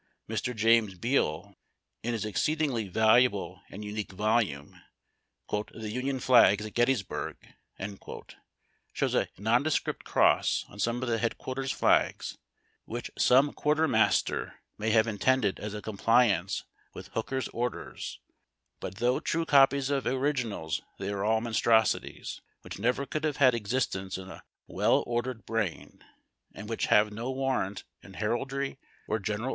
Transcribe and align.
Mr. 0.27 0.55
James 0.55 0.95
Beale, 0.97 1.53
in 2.01 2.13
his 2.13 2.25
exceedingly 2.25 2.87
valuable 2.87 3.61
and 3.69 3.85
unique 3.85 4.13
volume, 4.13 4.81
'"The 5.47 5.91
Union 5.91 6.19
Flags 6.19 6.65
at 6.65 6.73
Gettysburg," 6.73 7.37
shows 8.93 9.13
a 9.13 9.27
nondescript 9.37 10.03
cross 10.03 10.65
on 10.69 10.79
some 10.79 11.03
of 11.03 11.07
the 11.07 11.19
headquarters 11.19 11.71
flags, 11.71 12.39
which 12.85 13.11
some 13.15 13.53
qiuirtermaster 13.53 14.53
may 14.75 14.89
have 14.89 15.05
intended 15.05 15.59
as 15.59 15.75
a 15.75 15.83
compliance 15.83 16.63
with 16.95 17.09
Hooker's 17.09 17.47
order; 17.49 17.95
but 18.79 18.95
though 18.95 19.19
true 19.19 19.45
copies 19.45 19.91
of 19.91 20.07
originals 20.07 20.81
they 20.97 21.11
are 21.11 21.39
monstrosities, 21.39 22.41
which 22.61 22.79
never 22.79 23.05
could 23.05 23.23
have 23.23 23.37
had 23.37 23.53
existence 23.53 24.17
in 24.17 24.29
a 24.31 24.41
well 24.65 25.03
ordered 25.05 25.45
brain, 25.45 26.03
and 26.55 26.67
which 26.67 26.87
have 26.87 27.13
no 27.13 27.29
warrant 27.29 27.83
in 28.01 28.15
heraldry 28.15 28.79
or 29.07 29.19
general 29.19 29.19
BREAKING 29.19 29.19
CAMP.— 29.19 29.19
ON 29.19 29.21
THE 29.21 29.39
MARCH. 29.41 29.49